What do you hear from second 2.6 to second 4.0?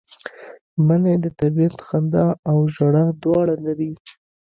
ژړا دواړه لري